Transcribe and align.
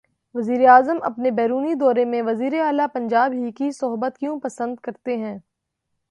وزیراعظم 0.35 0.97
اپنے 1.01 1.31
بیرونی 1.31 1.73
دورے 1.73 2.05
میں 2.05 2.21
وزیر 2.21 2.53
اعلی 2.61 2.87
پنجاب 2.93 3.33
ہی 3.33 3.51
کی 3.51 3.71
صحبت 3.71 4.17
کیوں 4.17 4.39
پسند 4.39 4.75
کرتے 4.83 5.17
ہیں؟ 5.17 5.37